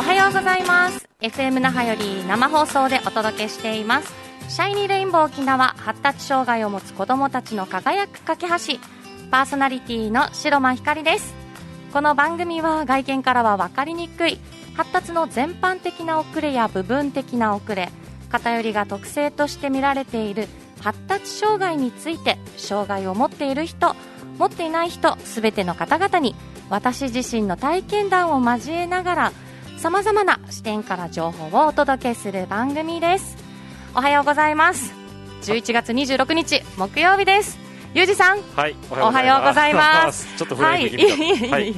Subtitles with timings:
[0.00, 1.06] おはようございます。
[1.20, 4.10] FM 那覇より生放送でお届けしています。
[4.48, 8.54] シャイニーレインボー沖縄発達障害を持つ子どもたちの輝く架け橋。
[9.30, 11.34] パーソナリティの白間ひかりです。
[11.92, 14.38] この番組は外見からは分かりにくい。
[14.74, 17.90] 発達の全般的な遅れや部分的な遅れ。
[18.30, 20.48] 偏りが特性として見られている。
[20.80, 23.94] 発達障害について障害を持っている人
[24.38, 26.34] 持っていない人すべての方々に
[26.70, 29.32] 私自身の体験談を交えながら
[29.80, 33.38] さまざまな視点から情報をお届けする番組です。
[33.94, 34.92] おはようございます。
[35.40, 37.58] 11月26日木曜日です。
[37.94, 40.28] ゆうじさん、はい、おはようございます。
[40.36, 41.74] ちょっとはい、はい、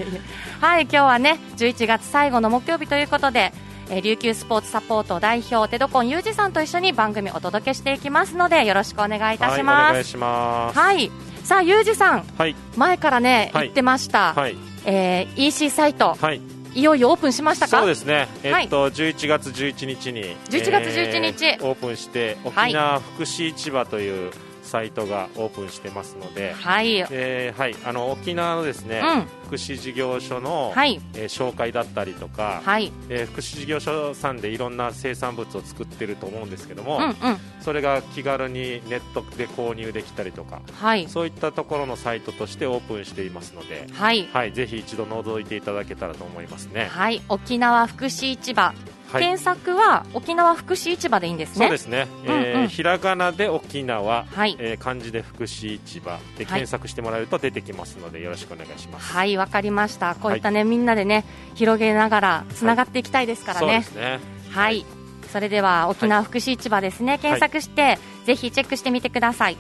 [0.61, 3.53] はい、 今日はね11月最後の木曜日ということで
[3.89, 9.85] えー、琉球スポーツサポート代表テドコンユージさんと一緒に番組お届けしていきますのでよろしくお願いいたします。
[9.85, 10.79] はい、お願いします。
[10.79, 11.13] はい。
[11.45, 16.41] さあユージさん、はい、前からね、言ってました、はい、えー、EC サイト、はい、
[16.75, 17.79] いよいよオープンしましたか？
[17.79, 24.31] そうですね、えっと、はい、11月11日に11月11日、えー、オープンして沖縄福祉市場という、
[24.73, 37.15] サイトがオープンしてますので、はい、えー、はい、あの沖縄のですね、うん、福祉事業所の、はい、えー、紹介だったりとか、はい、えー、福祉事業所さんでいろんな生産物を作ってると思うんですけども、うんうん、
[37.61, 46.87] それが気軽にネットで購入できたりとか、はい、そういったところのサイトとしてオープンしていますので、はい、はい、ぜひ一度覗いていただけたらと思いますね。
[46.87, 48.73] はい、沖縄福祉市場
[49.13, 51.67] はい、検索は沖縄福祉市場でいいんですね。
[51.67, 52.09] そうですね。
[52.27, 59.13] うんうん、えー、ひらがなで沖縄、はい、えー、漢字で福祉市場で検索してもらえると出てきますので、よろしくお願いします。
[59.13, 60.15] はい、わかりました。
[60.15, 63.67] こういったね、みんなでね広げながらつながっていきたいですからね。
[63.67, 64.21] そうですね。
[64.51, 64.87] はい。
[65.33, 69.57] それでは沖縄福祉市場ですね、検索して、ぜひチェックしてみてください。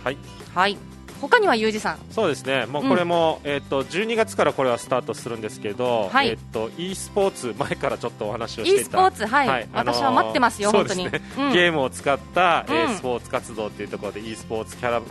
[0.54, 0.76] はい。
[1.22, 1.98] はい他にはユージさん？
[2.10, 2.66] そうですね。
[2.66, 8.80] もうこれも、うん、えっ、と12月からこれはスタートするんですけど、はい、えっ、と e スポーツ前からちょっとお話をしていた。
[8.80, 15.02] e スポーツはい、はい、私は待ってますよ、本当に、ねうん、ゲームを使った、えー、スポーツ活動っていうところで e スポーツキャラ、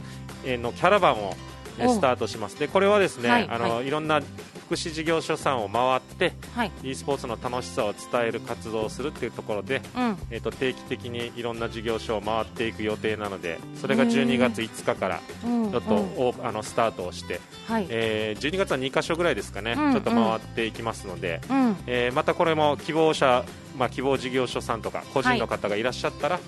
[0.44, 1.34] えー、のキャラバンを
[1.78, 2.60] スタートします。
[2.60, 4.22] でこれはですね、はい、あの、はい、いろんな
[4.72, 15.96] 福祉事業所さんを回って、はい、e スポーツの楽しさを伝える活動をするっていうところで、うん、えーと、定期的にいろんな事業所を回っていく予定なのでそれが12月5日からちょっと、
[16.38, 23.44] うん、あのスタートをして、はい、えー、12月は2か所ぐらいですかね、うん、ちょっと回っていきますので、うん、えー、またこれも希望者
[23.78, 26.40] まあ、希望事業所さんとか個人の方がいらっしゃったら、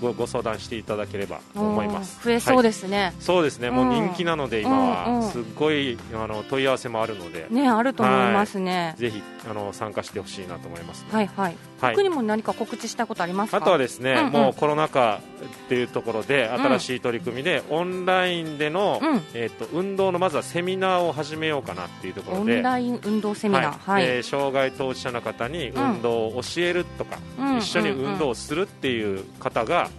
[0.00, 2.20] ごご相談していただければと思います。
[2.24, 3.70] 増えそうですね、はい、そうですね。
[3.70, 24.02] もう人気なので今はすごいあの問い合わせもあるので、ねあると思いますね、ぜひあの参加してほしいなと思います、ね、はいはい、はい、他にも何か告知したことありますあとはですね、うんうん、もうコロナ禍っていうところで新しい取り組みで、オンラインでの、うん、えーと、運動のまずはセミナーを始めようかなっていうところでオンライン運動セミナー、はい。
[24.02, 27.58] はい、えー、障害当事者の方に運動を教えるとか、うん。
[27.58, 29.90] 一緒に運動をするっていう方が、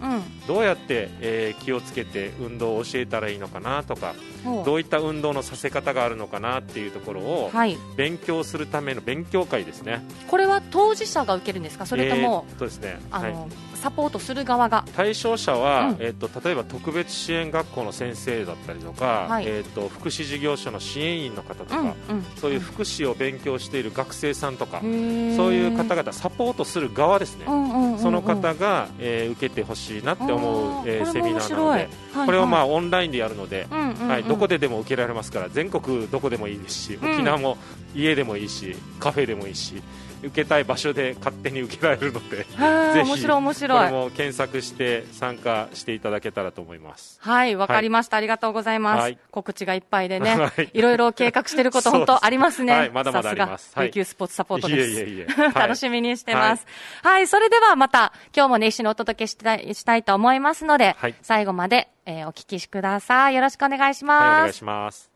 [0.46, 4.14] どうやって、えー、気をつけて運動を教えたらいいのかなとか
[4.64, 7.50] どういった運動のさせ方があるのかなっていうところを、
[7.96, 10.02] 勉強するための勉強会ですね。
[10.28, 11.86] これは当事者が受けるんですか？
[11.86, 14.84] それとも、えー、そうですね、あの、はいサポートする側が。
[14.94, 21.90] 対象者は、うん、えーと、例えば特別支援学校の先生だったりとか、はい、えーと、福祉事業所の支援員の方とか、うんう
[22.20, 37.56] ん、そういう福祉を勉強している学生さんとか、そういう方々サポートする側ですね、うんうんうんうん、その方が、えー、受けてほしいなって思う、えー、セミナーなので、はい、これをまあオンラインでやるので、うんうんうん、はい、どこででも受けられますから全国どこでもいいですし沖縄も
[37.94, 39.82] 家でもいいしカフェでもいいし。
[40.22, 43.78] 受けたい場所で勝手に受けられるのでぜひ面白い面白い。
[43.78, 47.18] これも検索して参加していただけたらと思います。
[47.20, 52.72] はいわかりました、はい、ありがとうございます、はい、告知がいっぱいでね、はい、いろいろ計画していること 本当ありますね。
[52.72, 53.74] はいまだまだあります。
[53.76, 54.90] 琉球スポーツサポートです。
[54.90, 55.26] いえいえいえ。
[55.54, 56.66] 楽しみにしてます、
[57.02, 63.34] はい、それではまた今日もね一緒にお届けしたいしたいと思いますので、最後まで、えー、お聞きください。
[63.34, 65.09] よろしくお願いします、お願いします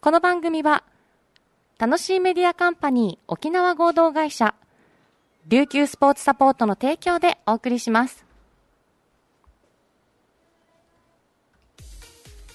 [0.00, 0.84] この番組は、
[1.76, 4.54] 楽しいメディアカンパニー沖縄合同会社、
[5.48, 8.24] 琉球スポーツサポートの提供でお送りします。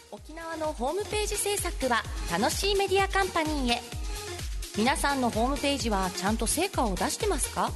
[0.09, 2.01] 沖縄のホームページ制作は
[2.31, 3.81] 楽しいメディアカンパニーへ。
[4.77, 7.71] 皆さんのホームページはちゃんと成果を出してますか？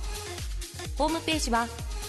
[0.97, 1.67] ホームページは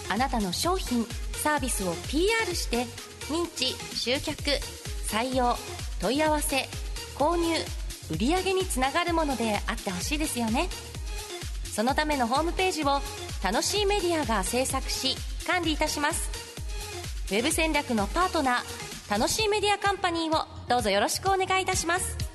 [0.08, 2.84] あなたの商品、サービスを PR して
[3.26, 4.42] 認知、集客、
[5.08, 5.56] 採用、
[6.00, 6.68] 問い合わせ、
[7.18, 7.54] 購入
[8.10, 10.68] 売上につながるものであってほしいですよね。
[11.64, 13.00] そのためのホームページを
[13.42, 15.14] 楽しいメディアが制作し
[15.46, 16.30] 管理いたします。
[17.30, 22.27] ウェブ戦略のパートナー楽しいメディアカンパニーをどうぞよろしくお願いいたします。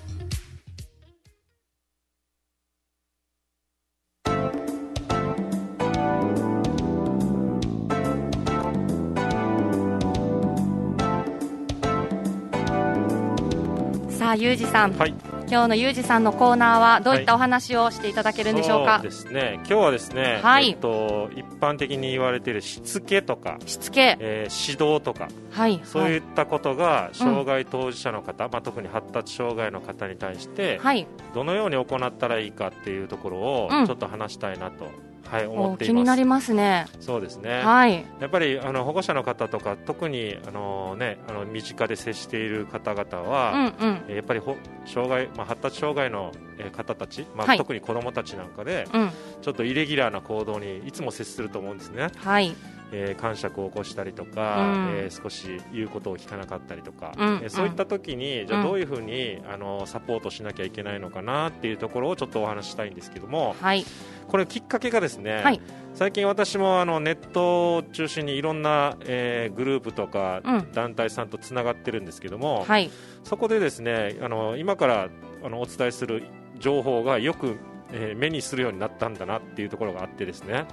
[14.67, 15.15] さん、はい、
[15.47, 19.53] 今日のゆうじさんのコーナーはどういったお話をしていただけるんでしょうか、そうですね。
[19.57, 20.69] 今日はですね、はい。
[20.69, 24.17] えっと、一般的に言われているしつけとか、しつけ。
[24.19, 31.07] えー指導とかはいそういったことが障害当事者の方、まあ、特に発達障害の方に対してはい。
[31.33, 33.85] どのように行ったらいいかっていうところをうん。
[33.85, 34.89] ちょっと話したいなと、
[35.33, 35.93] はい、思おっています。
[35.93, 36.85] 気になりますね。
[36.99, 38.05] そうですね、はい。
[38.19, 44.01] やっぱりあの保護者の方とか特にあの、ね、あの身近で接している方々うんは、うん。
[44.07, 47.57] えーやっぱりほ障害、まあ、発達障害のえー方たち、まあはい。
[47.57, 49.09] 特に子どもたちなんかでうん。
[49.41, 52.55] ちょっとイレギュラーな行動にいつも接すると思うんですね、はい
[52.93, 54.97] えー、感触を起こしたりとか、うん。
[54.97, 58.63] えー少し言うことを聞かなかったりとか、うんえーそういった時にじゃうん。
[58.63, 63.85] あどういうふうにあのサポートしなきゃいけないのかなっていうところをちょっとお話ししたいんですけどもはい。
[64.27, 65.59] これきっかけがですね、はい。
[65.95, 70.71] 最近私もあのネットを中心にいろんな、えーグループとかうん。
[70.71, 72.89] 団体さんとつながってるんですけども、はい。
[73.23, 75.09] そこでですねあの今から
[75.43, 76.23] あのお伝えする
[76.59, 77.57] 情報がよく、
[77.95, 80.65] えー目にするようになったんだなっていうところがあってですね。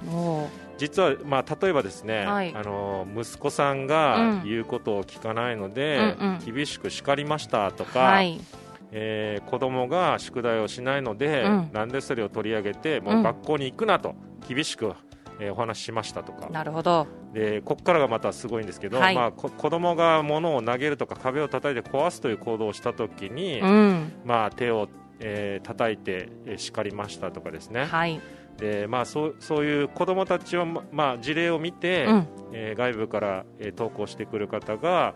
[0.77, 2.53] 実は、まあ、例えばですね、はい。
[2.55, 4.43] あの息子さんうがん。
[4.43, 6.55] 言うことを聞かないので、うんうん。
[6.55, 8.39] 厳しく叱りましたとか、はい。
[8.91, 11.69] えー子供が宿題をしないので、うん。
[11.71, 14.15] なんでそれを取り上げてもう学校に行くなと
[14.47, 14.93] 厳しく、
[15.39, 16.49] えーお話ししましたとか。
[16.49, 17.07] なるほど。
[17.33, 19.15] でここからがまたすごいんですけど、はい。
[19.15, 24.11] まあ、こ子供が物を投げるとか壁を叩いて壊すという行動をしたときに、うん。
[24.25, 24.87] まあ、手を、
[25.21, 28.19] えー叩いて、えー叱りましたとかですね、はい。
[28.57, 32.27] でまあ、そうそういう子供たちを、ままあ、事例を見て、うん。
[32.53, 35.13] えー外部から、えー投稿してくる方が、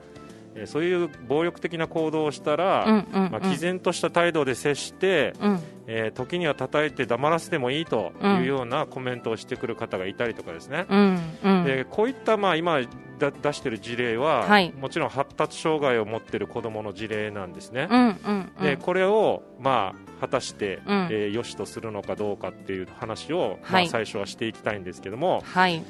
[0.56, 3.32] えーそういう暴力的な行動をしたら、うんうんうん。
[3.32, 5.60] まあ、毅然とした態度で接して、うん。
[5.88, 11.64] えー時には叩いて黙らせてもいいとうんいうようなコメントをしてくる方がいたりとかですね、うんうん。
[11.66, 12.80] でこういった、まあ、今
[13.20, 14.74] だ出している事例は、はい。
[14.80, 17.88] もちろん発達障害を持っている子どもの事例なんですね。
[17.90, 18.64] うんうんうん。
[18.64, 21.08] でこれを、まあ、果たして、うん。
[21.12, 23.88] えー良しとするのかどうかっていう話を、まあ、はい。
[23.88, 25.82] 最初はしていきたいんですけども、はい。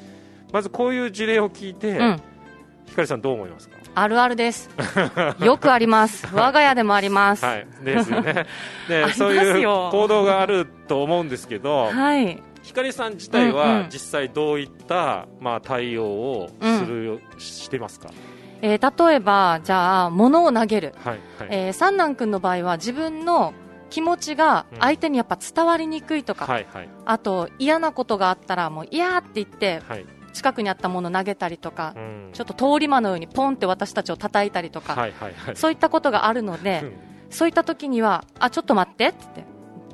[0.52, 2.20] まずこういう事例を聞いて、うん。
[2.86, 3.76] ひかりさんどう思いますか？
[3.96, 4.70] あるあるです。
[5.42, 6.26] よくあります。
[6.34, 7.44] 我が家でもあります。
[7.44, 8.44] はい、ですよね。
[8.86, 13.88] あでそういうよ行動があると思うんですけど、はいひかりさん自体うんうはん。
[13.90, 18.10] 実際どういった、まあ、対応をする、してますか？
[18.60, 20.94] えー例えばじゃあ物を投げる。
[21.04, 23.54] はいはい、えー三男君の場合は自分の
[23.88, 26.88] 気持ちが相手にやっぱ伝わりにくいとか、はいはい。
[27.04, 32.30] あと嫌なことがあったらもう嫌って言ってはい、近くにあったもの投げたりとか、うん。
[32.32, 35.56] ちょっと通り魔のようにポンって私たちを叩いたりとか、はいはいはい。
[35.56, 36.92] そういったことがあるので、うん。
[37.30, 39.44] そういった時にはあちょっと待ってって言って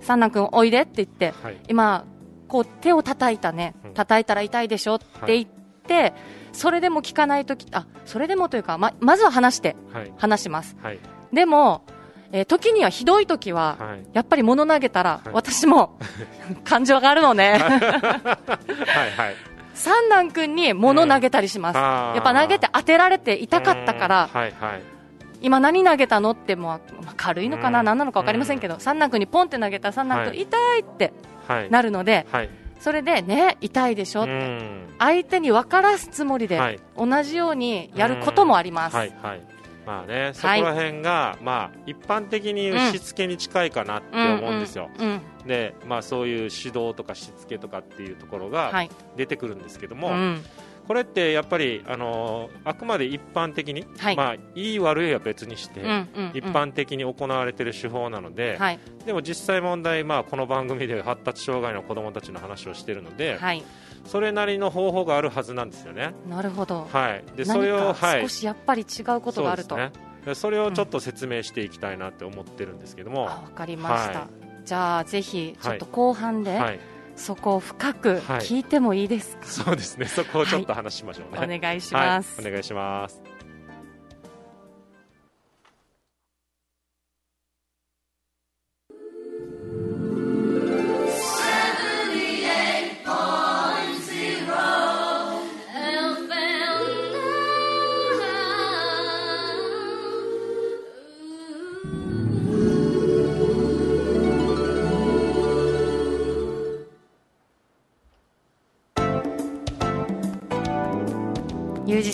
[0.00, 1.56] 三男君おいでって言ってはい。
[1.68, 2.06] 今
[2.52, 3.74] こう手を叩いたね。
[3.84, 3.94] うん。
[3.94, 4.96] 叩いたら痛いでしょ？
[4.96, 5.06] って
[5.38, 6.12] 言って、
[6.52, 10.12] それでも聞かない時あそれでもというかままずは話してはい。
[10.18, 10.76] 話します。
[10.82, 10.98] はい。
[11.32, 11.82] でも、
[12.30, 14.04] えー時にはひどい時は、はい。
[14.12, 15.34] やっぱり物投げたら、はい。
[15.34, 15.98] 私も
[16.64, 17.60] 感情があるのね、はい
[19.16, 19.36] はい。
[19.74, 24.40] 三男君に物投げたりします、やっぱ投げて当てられて痛かったから、うん。
[24.40, 24.82] はいはい
[25.42, 27.86] 今何投げたのってもう、まあ軽いのかな、うん。
[27.86, 30.40] 何なのか分かりませんけど、三男君にポンって投げたら三男君、はい。
[30.42, 31.12] 痛いって
[31.46, 32.50] はいなるので、はい。
[32.80, 34.88] それでね、痛いでしょ、うん。
[34.98, 36.80] 相手に分からすつもりで、はい。
[36.96, 38.96] 同じようにやることもあります。
[38.96, 39.14] はい。
[39.22, 39.40] はい。
[39.86, 45.46] まあね、そこら辺が、まあ、一般的にしつけに近いかなって思うんですよ、うんうん。
[45.46, 48.90] でまあ、そういう指導とかしつけとかっていうところがはい。
[49.16, 50.44] 出てくるんですけども、うん
[50.86, 54.16] これってやっぱり、あのーあくまで一般的に、はい。
[54.16, 56.30] まあ、いい悪いは別にして、うんうんうん。
[56.34, 58.78] 一般的に行われている手法なので、はい。
[59.06, 63.62] でも実際問題、まあ、この番組で発達障害の子どもたちの話をしているので、はい、
[64.04, 66.14] それなりの方法があるはずなんですよね。
[66.28, 70.12] なるほど、はい、でそれを、少、しやっぱり違うことがあると、そうですね。
[70.24, 74.28] でそれをちょっと説明していきたいなって思ってるんですけども、あわかりました、は
[74.64, 76.80] じゃあぜひちょっとは後半で、はい、
[77.22, 78.40] そこを深くはい。
[78.40, 81.56] 聞いてもいいですか、そうですね、そこをちょっと話しましょうね。
[81.56, 83.21] お願いします、はい、お願いします。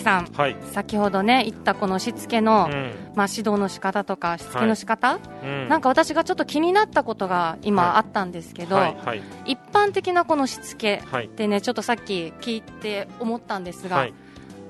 [0.08, 2.94] さんはい、先ほどね言ったこのしつけの、うん。
[3.14, 5.68] まあ、指導の仕方とかしつけの仕方、うん。
[5.68, 7.96] なんか私がちょっと気になったことが今はい。
[7.96, 11.26] あったんですけど、はい、はい、一般的なこのしつけはい。
[11.26, 14.14] っ、てねちょっとさっき聞いて思ったんですが、はい、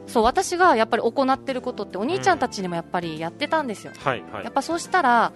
[0.06, 5.32] そう私がやっぱり行ってることってお兄ちゃんたちにもやっぱりやってたんですよ、はいはい、やっぱそうしたら、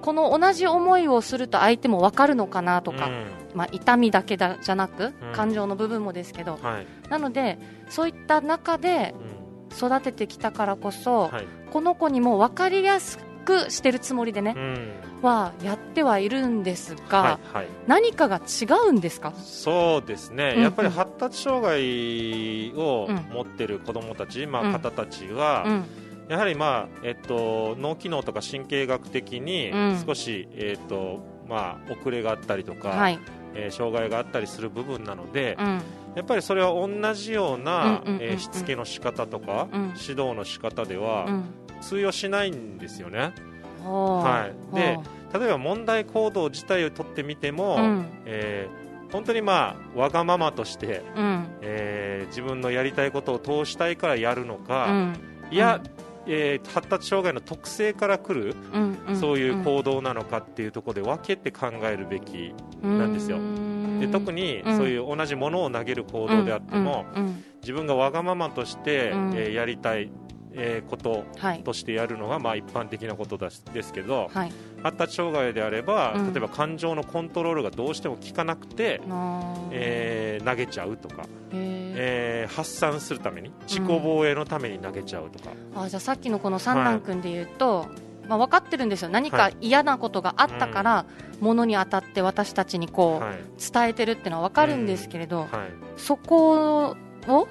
[0.00, 3.10] この同じ思いをすると相手も分かるのかなとか、
[3.54, 9.14] まあ、痛みだけだじゃなく、感情の部分もですけど、はい、なのでそういった中で
[9.76, 14.54] 育ててきたからこそ、はい、この子にも分かりやすくしてるつもりでね、
[15.22, 19.32] はやってはいるんですが、はいはい、何かが違うんですか？
[19.36, 20.56] そうですね、うん。
[20.56, 25.84] うん、やっぱり発達障害を持ってる子どもたち、うん、まあ、方たちは、うん
[26.30, 29.72] やはり、まあえっと、脳機能とか神経学的に
[30.06, 33.18] 少し、うん、えっとまあ、遅れがあったりとか、はい、
[33.54, 35.66] えー、障害があったりする部分なので、うん、
[36.14, 41.26] やっぱりそれは同じような、えしつけの仕方とか、うん、指導の仕方では、
[41.80, 43.32] 通用しないんですよね。
[43.82, 45.00] はい、で
[45.32, 55.16] 例えば問題行動自体を取ってみても、うん、えー、本当にまあわがままとして、うん、えー、自分のやりたいことを通したいからやるのか、うん、
[55.50, 55.80] いや、
[56.32, 63.38] えー、発達障害の特性からくる、うんうん、そういう行動なのかっていうところで分けて考えるべきなんですよ。
[64.00, 67.04] で特にそういう同じものを投げる行動であっても、
[67.60, 70.10] 自分がわがままとして、えー、やりたい
[70.52, 71.24] えー、こと
[71.64, 73.50] としてやるのが、まあ、一般的なことで
[73.82, 79.00] すけど、はい、発達障害であれば、うん、例えば感情のコントロールがどうしても効かなくて、
[79.70, 87.88] えー、投げちゃうとか、えー、発散するために自己防衛のために投げちゃうとか、うん、あじゃあさっきのこの三男君で言うと、はい。
[88.28, 91.04] まあ、分かってるんですよ、何か嫌なことがあったから、
[91.40, 95.48] ものに当たって私たちにこう、伝えてるっていうのは分かるんですけれど、
[95.96, 96.94] そこ
[97.26, 97.48] を、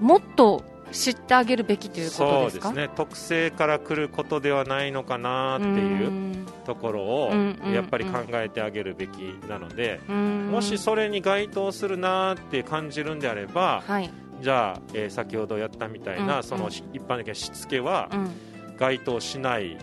[0.00, 2.68] もっと知ってあげるべきということですか？
[2.68, 2.90] そうですね。
[2.96, 7.32] 特性からくることではないのかなっていうところを
[7.72, 9.18] やっぱり考えてあげるべき
[9.48, 18.10] なのでもしそれに該当するなって感じるんであれば、はい、じゃあ、えー、先ほどやったみたいな、その一般的なしつけは、
[18.78, 19.76] 該当しない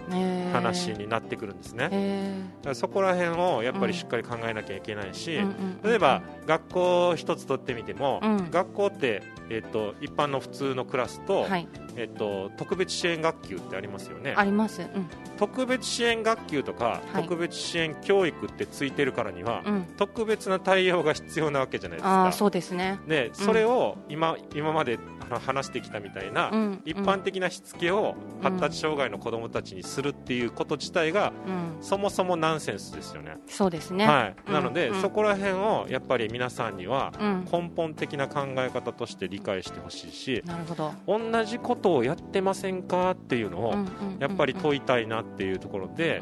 [0.54, 2.40] 話になってくるんですね、
[2.74, 5.40] そこら辺をやっぱりしっかり考えなきゃいけないし、
[5.84, 8.22] 例えば学校一つ取ってみても、
[8.52, 14.34] 学校ってえっと、一般の普通のクラスと、はい、えっと、特別支援学級ってありますよね。
[14.36, 22.32] あります、うん、特別支援学級とか、はい、特別支援教育ってついてるからには、うん、特別な対応が必要なわけじゃないですか。
[22.32, 23.00] そうですね。
[23.08, 25.00] でそれを今,、今まで
[25.46, 31.34] 話してきたみたいな、うん、一般的なしつけを発達障害の子どもたちにするっていうこと自体が、
[31.82, 33.38] そもそもナンセンスですよね。
[33.48, 37.12] そうですね、はい、なので、そこら辺をやっぱり皆さんには
[37.52, 40.94] 根本的な考え方として理解してほしいしなるほど。
[41.08, 43.12] 同じことをやってませんか？
[43.12, 43.76] っていうのを
[44.20, 46.20] やっぱり問いたいなっていうところで、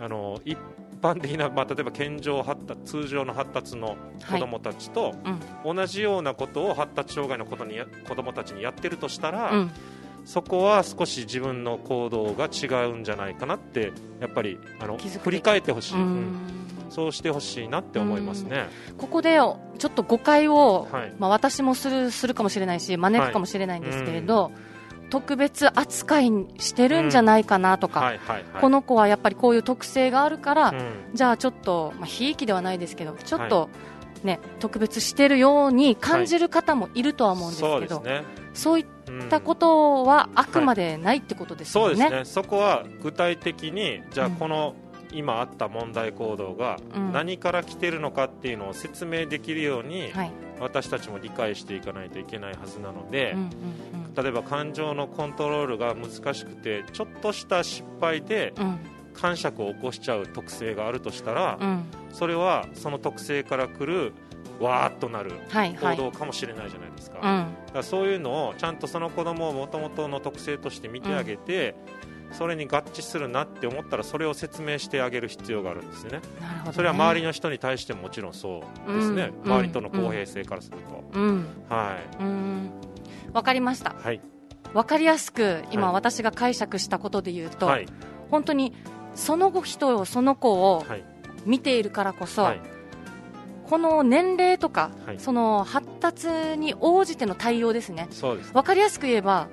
[0.00, 0.58] あの一
[1.00, 3.96] 般的な、まあ、例えば健常発達通常の発達の
[4.30, 5.14] 子どもたちと、
[5.64, 7.78] 同じようなことを発達障害のことに
[8.08, 9.70] 子どもたちにやってるとしたら、うん、
[10.24, 15.94] そこは少し自分の行動が違うんじゃないかなってやっぱりあの振り返ってほしい。
[15.96, 16.36] うん。
[16.90, 18.66] そうしてほしいなって思いますね、
[18.98, 24.52] ここでちょっと誤解を、はい、まあ、私もするするかもしれないし招くかもしれないんですけれど、はい、
[25.12, 28.14] 特別扱いしてるんじゃないかなとか、
[28.62, 33.68] この子はやっぱりこういう特性があるから、うん、じゃあちょっと、まあ、ひいきではないですけどちょっと、
[34.24, 38.86] ね、特別してるように感じる方もいるとは思うんですけど、そうね、そういっ
[39.28, 42.24] たことはあくまでないってことですよね、そうですね。
[42.24, 46.78] そこは具体的にじゃあこの、うん今あった問題行動が
[47.12, 50.12] 何から来てるのかっていうのを説明できるように、
[50.60, 53.36] 私たちも理解していかないといけないはずなので、
[54.16, 58.54] 例えば感情のコントロールが難しくてちょっとした失敗で、
[59.14, 61.58] 感触を起こしちゃう特性があるとしたら、
[62.12, 64.12] それはその特性からくる
[64.60, 65.32] わーっとなる
[65.80, 67.18] 行動かもしれないじゃないですか,、
[67.66, 71.74] だからそういうのをちゃんとその子供をもともとの特性として見てあげて、
[72.32, 76.22] それに合致するなって思ったらそれを説明してあげる必要があるんですよね、ね、
[76.72, 83.32] それは周りの人に対してももちろんそうですね、うん、周りとの公平性からすると、うん、はい。
[83.32, 84.20] わかりました、はい、
[84.74, 87.86] 分かりやすく今、私が解釈したことで言うと、はい、
[88.30, 88.74] 本当に
[89.14, 90.84] その人をその子を
[91.46, 92.60] 見ているからこそ、はい、
[93.64, 98.08] この年齢とか、はい、その発達に応じての対応ですね。
[98.10, 98.52] そうです。
[98.52, 99.48] 分かりやすく言えば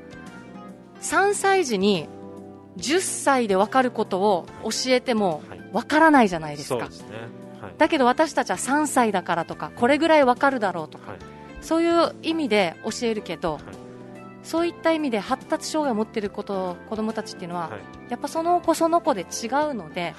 [1.02, 2.08] 3歳児に
[2.80, 5.42] 10歳で分かることを教えても
[5.74, 7.08] 分からないじゃないですか、はいすね。
[7.62, 11.20] はい、だけど私たちは3歳だからとかこれぐらい分かるだろうとか、はい、
[11.62, 13.60] そういう意味で教えるけど、
[14.44, 17.72] そういった意味で発達障害を持っていること子どもたちっていうのは、
[18.10, 19.28] やっぱその子その子で違う
[19.74, 20.16] ので、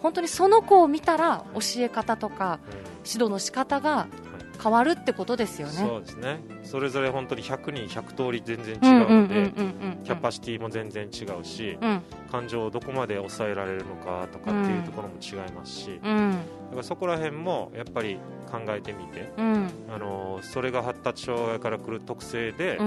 [0.00, 2.60] 本当にその子を見たら教え方とか、
[3.04, 4.06] 指導の仕方が
[4.62, 5.74] 変わるってことですよね。
[5.74, 9.52] そうですねそれぞれ本当に100人100通り全然違うので
[10.04, 16.36] キャパシティも全然違うし、うん、感情をどこまで抑えられるのかとかっていうところも違いますし、うん、だ
[16.70, 18.18] からそこら辺もやっぱり
[18.50, 22.78] 考えてみて、うん、あのそれが発達障害から来る特性で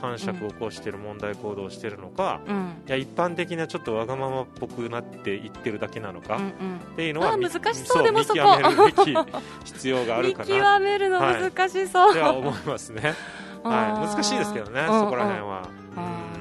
[0.00, 2.40] 感触を起こしている問題行動をしているのか、
[2.86, 6.40] いや一般的なちょっとわがままっぽくなっていってるだけなのか、
[6.92, 8.40] っていうのは難しそうでもそこ。
[8.40, 9.16] 見極めるべき
[9.64, 10.48] 必要があるかな。
[10.48, 15.82] 見極めるの難しそう、はい、は思いますね、はい、難しいですけどねそこら辺は。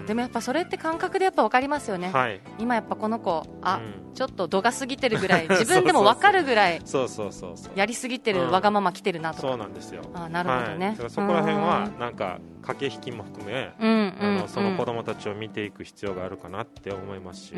[0.07, 10.01] でもやっぱそれって感覚でやっぱ分かりますよね、はい、今やっぱこの子あ、うん、ちょっと度が過ぎてるぐらい 自分でも分かるぐらいそうそうそうやりすぎてるわがまま来てるなとか、そうなんですよ。
[10.13, 17.55] あなるほどね、はい、そこら辺はなんか駆け引きも含め、うん、あのその子供たちを見ていく必要があるかなって思いますし、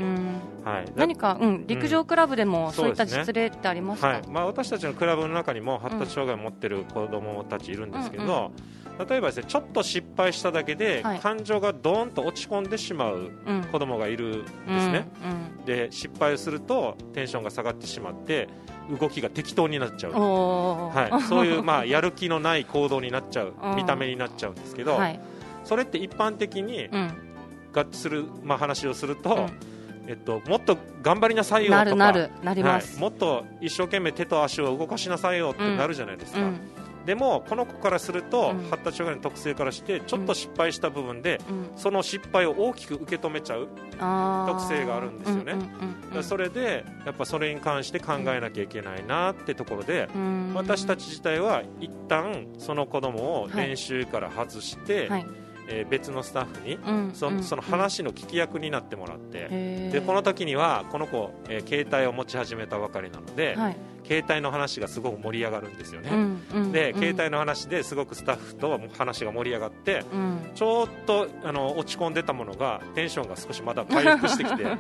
[0.64, 4.22] はい、何か、うん、陸上クラブでもそういった実例ってありますか、はい。
[4.28, 13.32] まあ、私たちのクラブの中にも発達障害を持ってる子供たちいるんですけど、うんうん例えばですねちょっと失敗しただけで、はい、感情がどーんと落ち込んでしまう
[13.72, 14.48] 子供がいるんで
[14.80, 15.08] すね、
[15.66, 18.50] で失敗するとテンションが下がってしまって
[19.00, 25.20] 動きが適当になっちゃう、はい、そういう、まあ、やる気のない行動になっちゃう見た目になっちゃうんですけど、はい、
[25.64, 26.90] それって一般的に
[27.74, 29.50] 合致する、まあ、話をすると、
[30.08, 45.56] えっと、もっと頑張りなさいよとかなるなります、はい、もっと一生懸命手と足を動かしなさいよってなるじゃないですか、うんうんでもこの子からすると、うん、発達障害の特性からしてちょっと失敗した部分で、うん、その失敗を大きく受け止めちゃう特性があるんですよね、
[46.22, 50.10] それでやっぱそれに関して考えなきゃいけないなってところで、
[50.54, 55.26] 私たち自体は一旦その子供を練習から外して、はい。
[55.68, 59.48] えー、別のスタッフに、うん、そその話の聞き役になってもらって、
[59.92, 66.12] でこの時にはこの子、えー、携帯を持ち始めたばかりなので、はい、携帯の話がすごく盛り上がるんですよね、
[66.72, 74.64] で携帯の話ですごくスタッフと話が盛り上がって、うん、ちょっとあの落ち込んでたものがテンションが少しまだ回復してきて。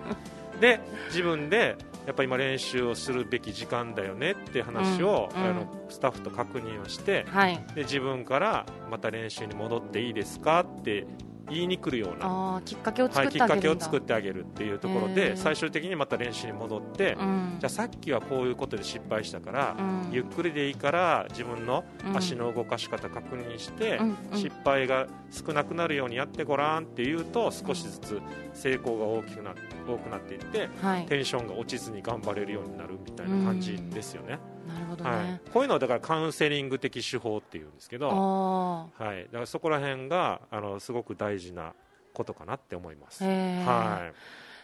[0.59, 11.05] で自分でやっぱり今練習をするべき時間だよねって話を、うんうん、あのスタッフと確認をして、はい、で自分からまた練習に戻っていいですかって
[11.53, 12.61] 言いに来るような。
[12.65, 21.83] きっかけを作ってあげる、はい、きっかけを作ってあげるっていうところで最終的にまた練習に戻って、うん、じゃあさっきはこういうことで失敗したから、うん、ゆっくりでいいから自分の
[22.15, 28.21] 足の動かし方確認して、うん、失敗が少なくなるようにやってごらんっていうと少しずつ
[28.53, 29.53] 成功が大きくな
[29.87, 34.39] 多くなっていって、はい、テンションが落ちずに頑張れるようになるみたいな感じですよね。
[34.73, 41.73] なるほどね、はい、こういうのはだからカウンセリング的手法っていうんですけど、はい、だからそこら辺があのすごく大事な
[42.13, 43.23] ことかなって思います。
[43.23, 44.11] は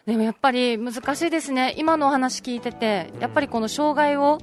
[0.05, 4.39] い、でもやっぱり難しいですね、今のお話聞いてて、やっぱりこの障害を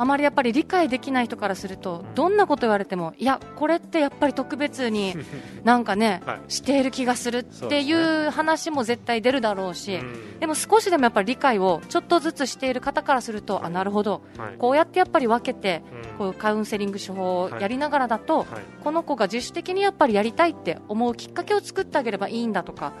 [0.00, 5.14] あまりやっぱり理解できない人からすると、どんなこと言われても、いや、これってやっぱり特別に
[5.62, 10.04] なんかね、はい、している気がするっていう話も絶対出るだろうし、でね、
[10.40, 15.82] でも少しでもやっぱり理解をちょっとずつしている方からすると、あなるほど、はい、こうやってやっぱり分けて、
[16.16, 18.46] こういうカウンセリング手法をやりながらだと、はい、
[18.82, 22.94] この子が自主的にやっぱりやりたいって思うきっかけを作ってあげればいいんだとか、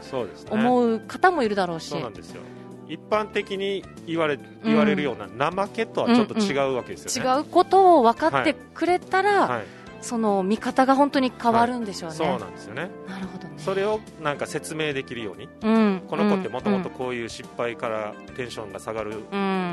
[0.50, 1.88] 思う方もいるだろうし。
[1.88, 2.42] そうなんですよ
[2.90, 9.48] 一般的に言われ言われるような怠けとはちょっと違うわけですよね、うんうん、違うことを分かってくれたら、はい。
[9.58, 9.66] はい、
[10.00, 12.90] その見方が本当に変わるんでしょうね、はい、そうなんですよね。
[13.08, 13.54] なるほどね。
[13.58, 19.22] それをなんか説明できるように、うん、この子ってもともとこういう失敗からテンションが下がる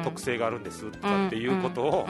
[0.04, 2.08] 特性があるんですとかっていうことを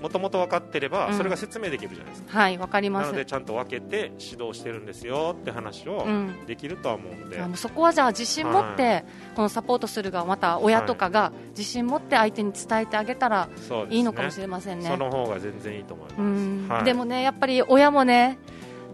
[0.00, 3.06] もともと分かってればそれが説明できるじゃないですか、はい分かります。
[3.06, 6.06] なのでちゃんと分けて指導してるんですよって話を
[6.46, 9.04] できるとは思うので、うん、そこはじゃあ自信持って、
[9.36, 13.48] このサポートするがまた親とかが自信持って相手に伝えてあげたら
[13.90, 18.38] いいのかもしれませんね、その方が全然いいと思います、はい、でもねやっぱり親もね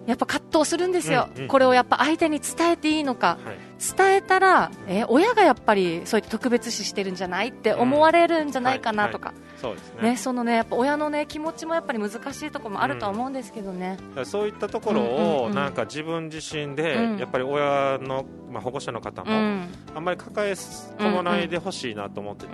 [0.09, 3.59] やっぱ葛藤するんですよ、うんうん、これをやっぱ相手に伝えていいのか、はい、
[3.97, 19.31] 伝えたら、え親がやっぱりそういった特別視してるんじゃないって思われるんじゃないかなとか、そうですね、ね、そのねやっぱ親のね気持ちもやっぱり難しいところもあるとは思うんですけどね、うん、そういったところを、なんか自分自身で、やっぱり親の、まあ、保護者の方も、
[19.95, 22.53] あんまり抱え込まないでほしいなと思ってて、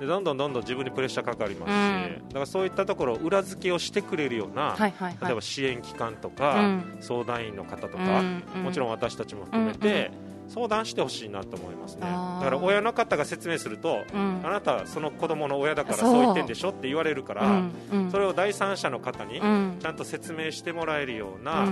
[0.00, 4.92] でどんどんどんどん自分にプレッシャーかかりますし、だからそういったところ裏付けをしてくれるような、例
[5.30, 8.22] えば支援機関とか、相談員の方とか、
[8.62, 10.10] もちろん私たちも含めて、
[10.48, 12.02] 相談してほしいなと思いますね。
[12.02, 17.62] だから親の方が説明すると、うん、あなたはその子供の親だからそう言ってんでしょって言われるから、
[18.10, 21.66] それを第三者の方にちゃんと説明してもらえるような、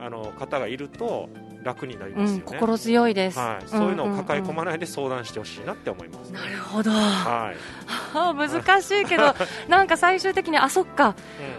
[0.00, 1.28] あの方がいると
[1.66, 9.34] 楽になりますよね、うん、心強いです、はい、そういうのを抱え込まないで相談してほしいなって思います、ね、なるほど、はい、難しいけど
[9.68, 11.14] なんか最終的にあそっか、うん、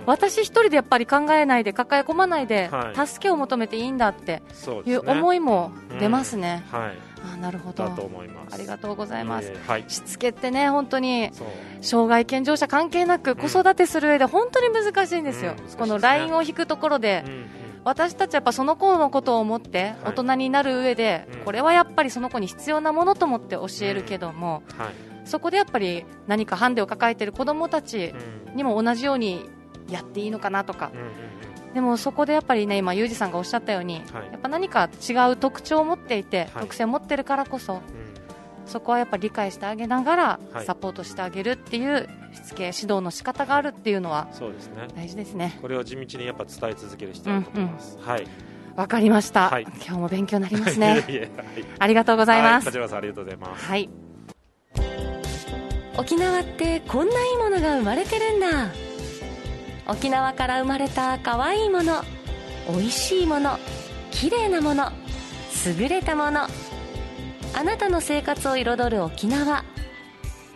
[0.08, 4.42] 私一人でやっぱり考えないで抱え込まないで、はい、助けを求めていいんだって
[4.86, 6.98] いう思いも出ますね、うん、はい。
[7.34, 7.84] あなるほど。
[7.84, 11.32] ありがとうございます、えーはい、しつけってね本当に
[11.82, 24.78] 障害健常者関係なく子育てする上で本当に難しいんですよ、うん、このラインを引くところで、うん私たちはやっぱその子のことを思って大人になる上で、はい、これはやっぱりその子に必要なものと思って教えるけども、うん。
[24.78, 28.14] はい、そこでやっぱり何かハンデを抱えている子どもたち
[28.56, 29.50] にも同じように
[29.90, 30.92] やっていいのかなとか、
[31.68, 37.82] うん、でもそこでやっぱりね今、ユージさんがおっしゃったように、はい、やっぱ何か違う特徴を持っていて、特性を持っているからこそ、
[38.68, 44.88] そこはやっぱり理解してあげながらサポートしてあげるっていうしつけ指導の仕方があるっていうのはそうですね。
[44.96, 45.58] 大事ですね。
[45.62, 48.28] これを地道にやっぱ伝え続ける必要があると思います、うんうん、はい。
[48.76, 51.02] わかりました、はい、今日も勉強になりますね。
[51.02, 51.30] はい、
[51.80, 53.66] ありがとうございます、こちらこそありがとうございます。
[53.66, 53.90] はい。
[55.98, 58.70] 沖縄ってこんないいものが生まれてるんだ。
[59.88, 62.04] 沖縄から生まれた可愛いもの
[62.70, 63.58] 美味しいもの
[64.12, 64.92] 綺麗なもの
[65.66, 66.42] 優れたもの
[67.58, 69.66] あなたの生活を彩る沖縄。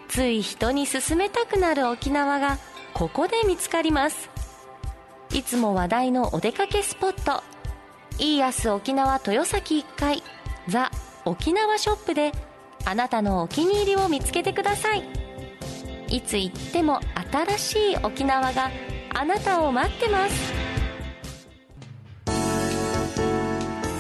[0.08, 2.60] つい人に勧めたくなる沖縄が
[2.94, 4.30] ここで見つかります。
[5.34, 7.42] いつも話題のお出かけスポット。
[8.20, 10.22] イーヤス沖縄豊崎1階
[10.68, 10.92] ザ・
[11.26, 12.34] 沖縄ショップで。
[12.86, 15.04] あなたのお気に入りを見つけてください。
[16.08, 17.00] いつ行っても
[17.32, 18.70] 新しい沖縄が
[19.16, 20.61] あなたを待ってます。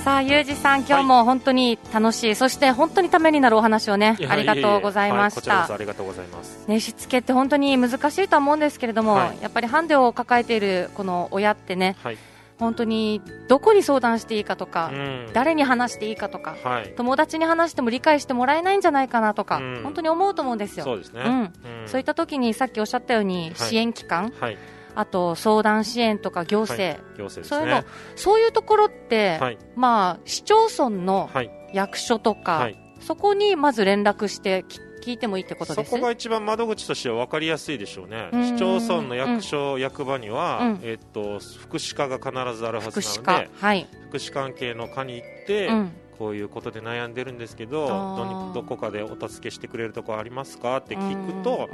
[0.03, 5.71] さあ、ゆうじさん、今日も本当に楽しい、はい、そして本当にためになるお話をね、ありがとうございました。
[5.71, 6.67] ありがとうございます。
[6.67, 12.17] ね、しつけって本当に難しいと思うんですけれども、はい、やっぱりハンデを抱えているこの親ってね、はい、
[12.57, 20.85] 本当にどこに相談していいかとか、うん、誰に話していいかとか、はい、友達に話しても理解してもらえないんじゃないかなとか、うん、本当に思うと思うんですよ。
[20.85, 20.97] そう。
[20.97, 21.53] うん。
[21.85, 24.57] そういった時にさっきおっしゃったように支援機関、はい
[24.95, 27.83] あと相談支援とか行政、はい、行政、ね、そういうの
[28.15, 31.29] そういうところって、はい、まあ市町村の
[31.73, 34.65] 役所とか、はい、そこにまず連絡して
[35.03, 35.89] 聞いてもいいってことです？
[35.89, 50.77] そこが一番窓口としては分かりやすいでしょうね、市町村の役所、うん、役場には、うん、えー、っと福祉課が必ずあるはずなので、はい、福祉関係の課に行って、うん、こういうことで悩んでるんですけどどどこかでお助けしてくれるところありますか？
[50.77, 51.67] って聞くと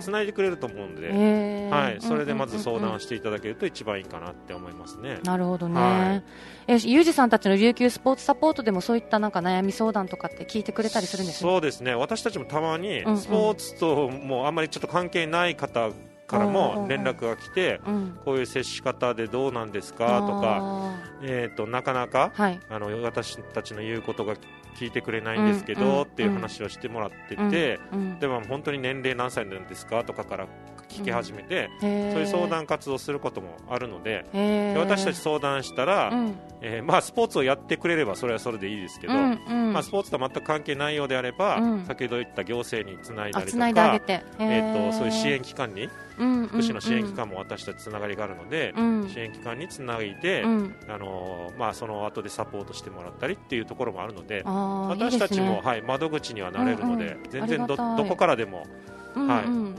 [0.00, 5.20] つないでくれると思うので、はい、それでまず相談していただけると一番いいかなって思いますね。
[5.22, 6.24] なるほどね、はい、
[6.66, 11.94] えゆうじさんたちの琉球スポーツサポートでもそういったなんか悩み相談とかって聞いてくれたりするんですそうですね。
[11.94, 15.90] 私たちもたまにスポーツともうあんまりちょっと関係ない方
[16.32, 17.80] からも連絡が来て、
[18.24, 20.20] こういう接し方でどうなんですか？
[20.20, 24.34] とか、えーと、なかなか、はい、あの私たちの言うことが
[24.76, 27.78] 聞いてくれないんですけど、っていう話をしてもらってて、
[28.18, 30.02] でも本当に年齢何歳なんですか？
[30.04, 30.46] とかから
[30.92, 48.74] 聞き始めて、そういう相談活動することもあるのでで私たち相談したら、うん、えー、まあ、スポーツをやってくれればそれはそれでいいですけど、うんうん、まあ、スポーツとは全く関係ないようであれば、うん、先ほど言った行政につないだりとか、えーと、そういう支援機関に、福祉の支援機関も私たちつながりがあるので、
[49.08, 58.66] 支援機関につないで、あのまあ、その後でサポートしてもらったりっていうところもあるので私たちも、ね、はい、窓口にはなれるので、うんうん、全然どどこからでも。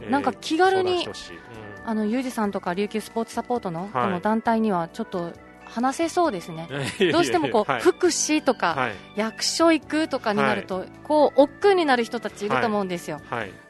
[0.10, 1.14] なんか気軽に、うん、
[1.86, 5.34] あのユージさんとか琉球スポーツサポートのこの団体にはちょっと
[5.66, 6.68] 話せそうですね、
[7.12, 13.20] どうしてもこう、はい、福祉とか、はい、役所行くとかになると、はい、こう億劫になる人たちいると思うんですよ、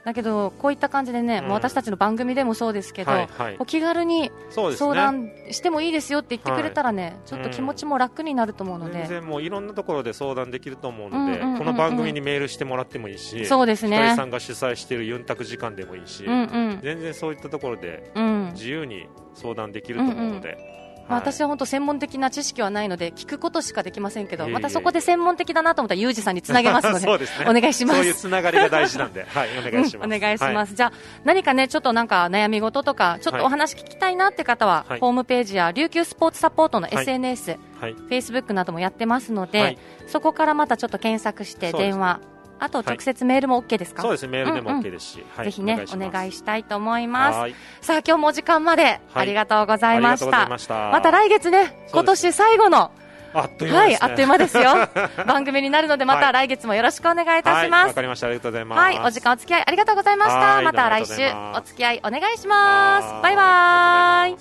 [0.03, 3.11] だけど、こういった感じでね、うん、私たちの番組でもそうですけど、
[3.59, 18.11] お気軽に相談してもいいですよって言ってくれたらね、ちょっと気持ちも楽になると思うので、全然もういろんなところで相談できると思うので、この番組にメールしてもらってもいいし、そうですね、さんが主催しているユンタク時間でもいいし、全然そういったところで
[18.53, 20.72] 自由に相談できると思うので。
[21.07, 27.99] まあ、私は本当専門的な知識はないので聞くことしかできませんけど、またそこで専門的だなと思ったらユージさんにつなげますのでね、お願いします。
[27.99, 42.19] そういうつながりが大事なんで、 はい、お願いします、うん、お願いします、はい、じゃあ何かねちょっとなんか悩み事とかちょっとお話聞きたいなって方は、はい、ホームページや琉球スポーツサポートの SNS、はい、フェイスブックなどもやってますので、そこからまたちょっと検索して電話
[42.63, 47.47] あと直接メールも OK ですか、そうですねメールでも OK ですし、ぜひねお願いしたいと思いま
[47.81, 47.85] す。
[47.85, 51.11] さあ今日もお時間までありがとうございました,、また。
[51.11, 52.91] 来月ね今年最後の
[53.33, 54.63] あっという間、ね、はい、あっという間ですよ。
[55.27, 57.79] 番組になるので、また来月もよろしくお願いいたします。
[57.79, 58.27] わ、はい、かりました。
[58.27, 58.79] ありがとうございます。
[58.79, 60.61] はい、お時間お付き合いありがとうございました。
[60.61, 61.13] また来週
[61.53, 63.21] お付き合いお願いします。
[63.21, 64.37] バイバイ。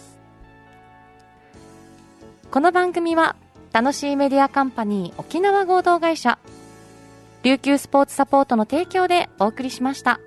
[2.53, 3.35] この番組は
[3.73, 6.39] 楽しいメディアカンパニー沖縄合同会社
[7.43, 10.21] 琉球スポーツサポートの提供でお送りしました。